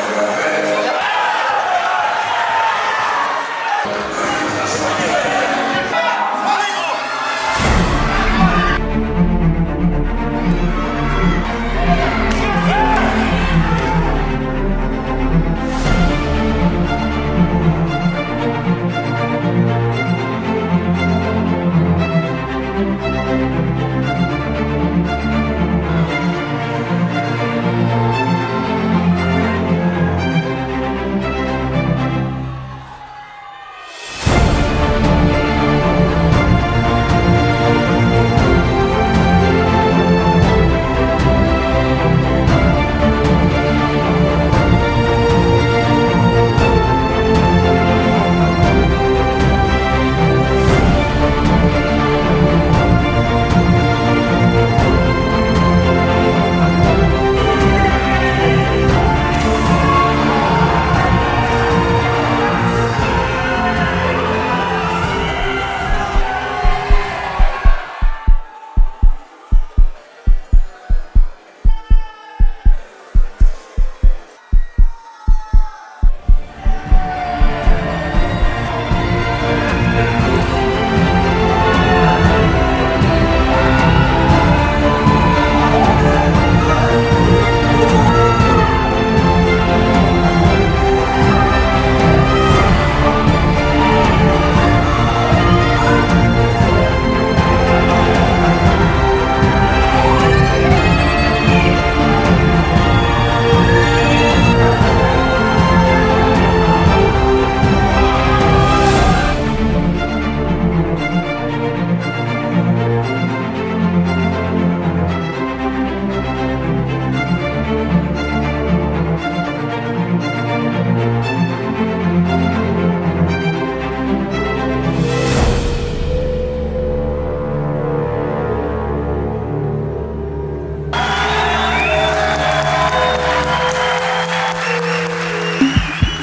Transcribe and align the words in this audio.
uh, 0.00 0.29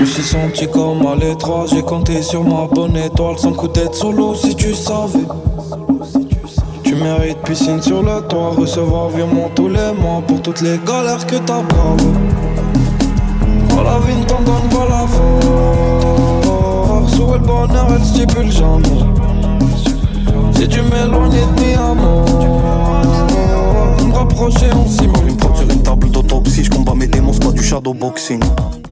Je 0.00 0.04
me 0.06 0.10
suis 0.10 0.22
senti 0.22 0.66
comme 0.66 1.06
à 1.06 1.14
l'étroit, 1.14 1.66
j'ai 1.70 1.82
compté 1.82 2.22
sur 2.22 2.42
ma 2.42 2.66
bonne 2.66 2.96
étoile 2.96 3.36
sans 3.36 3.52
coup 3.52 3.68
d'être 3.68 3.94
solo 3.94 4.34
si 4.34 4.56
tu 4.56 4.72
savais. 4.72 5.26
Tu 6.82 6.94
mérites 6.94 7.42
piscine 7.42 7.82
sur 7.82 8.02
le 8.02 8.22
toit, 8.22 8.52
recevoir 8.56 9.10
virement 9.10 9.50
tous 9.54 9.68
les 9.68 9.92
mois 9.92 10.22
pour 10.26 10.40
toutes 10.40 10.62
les 10.62 10.80
galères 10.86 11.26
que 11.26 11.36
t'as 11.36 11.60
bravées. 11.60 12.14
Oh, 13.72 13.82
la 13.84 13.98
vie 13.98 14.16
ne 14.18 14.24
t'en 14.24 14.40
donne 14.40 14.70
pas 14.70 14.88
la 14.88 15.06
force, 15.06 17.18
où 17.18 17.32
le 17.34 17.38
bonheur 17.38 17.88
elle 17.94 18.02
stipule 18.02 18.50
jamais. 18.50 19.04
Si 20.54 20.66
tu 20.66 20.80
m'éloignes 20.80 21.30
de 21.30 21.44
mi 21.60 21.74
amour, 21.74 22.24
me 24.08 24.14
rapprocher 24.14 24.72
en 24.72 24.86
simule. 24.88 25.28
Une 25.28 25.36
prod 25.36 25.54
sur 25.54 25.68
une 25.68 25.82
table 25.82 26.10
d'autopsie, 26.10 26.64
je 26.64 26.70
combats 26.70 26.94
mes 26.94 27.06
démons, 27.06 27.34
c'est 27.34 27.44
pas 27.44 27.52
du 27.52 27.62
shadowboxing. 27.62 28.40